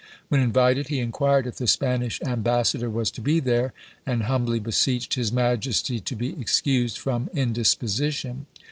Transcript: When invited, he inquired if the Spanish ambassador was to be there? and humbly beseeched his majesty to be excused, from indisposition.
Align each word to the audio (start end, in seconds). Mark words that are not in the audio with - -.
When 0.29 0.41
invited, 0.41 0.87
he 0.87 0.97
inquired 0.97 1.45
if 1.45 1.57
the 1.57 1.67
Spanish 1.67 2.19
ambassador 2.23 2.89
was 2.89 3.11
to 3.11 3.21
be 3.21 3.39
there? 3.39 3.71
and 4.03 4.23
humbly 4.23 4.59
beseeched 4.59 5.13
his 5.13 5.31
majesty 5.31 5.99
to 5.99 6.15
be 6.15 6.29
excused, 6.41 6.97
from 6.97 7.29
indisposition. 7.35 8.47